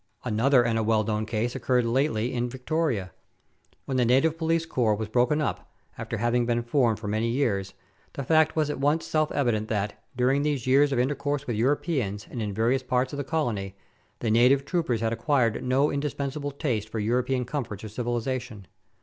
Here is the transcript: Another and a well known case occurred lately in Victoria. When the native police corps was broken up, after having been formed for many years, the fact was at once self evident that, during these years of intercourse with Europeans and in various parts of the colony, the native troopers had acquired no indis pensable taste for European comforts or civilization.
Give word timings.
Another 0.23 0.63
and 0.65 0.79
a 0.79 0.83
well 0.83 1.03
known 1.03 1.27
case 1.27 1.53
occurred 1.55 1.85
lately 1.85 2.33
in 2.33 2.49
Victoria. 2.49 3.11
When 3.85 3.97
the 3.97 4.03
native 4.03 4.35
police 4.35 4.65
corps 4.65 4.95
was 4.95 5.09
broken 5.09 5.39
up, 5.43 5.71
after 5.95 6.17
having 6.17 6.47
been 6.47 6.63
formed 6.63 6.97
for 6.99 7.07
many 7.07 7.27
years, 7.27 7.75
the 8.13 8.23
fact 8.23 8.55
was 8.55 8.71
at 8.71 8.79
once 8.79 9.05
self 9.05 9.31
evident 9.31 9.67
that, 9.67 10.03
during 10.17 10.41
these 10.41 10.65
years 10.65 10.91
of 10.91 10.97
intercourse 10.97 11.45
with 11.45 11.55
Europeans 11.55 12.25
and 12.31 12.41
in 12.41 12.51
various 12.51 12.81
parts 12.81 13.13
of 13.13 13.17
the 13.17 13.23
colony, 13.23 13.75
the 14.21 14.31
native 14.31 14.65
troopers 14.65 15.01
had 15.01 15.13
acquired 15.13 15.63
no 15.63 15.89
indis 15.89 16.15
pensable 16.15 16.57
taste 16.57 16.89
for 16.89 16.97
European 16.97 17.45
comforts 17.45 17.83
or 17.83 17.89
civilization. 17.89 18.65